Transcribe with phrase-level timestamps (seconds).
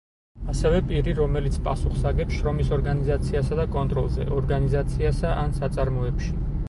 [0.51, 6.35] ასევე პირი, რომელიც პასუხს აგებს შრომის ორგანიზაციასა და კონტროლზე ორგანიზაციასა ან საწარმოებში.